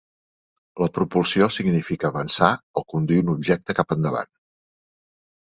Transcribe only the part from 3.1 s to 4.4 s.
un objecte cap endavant.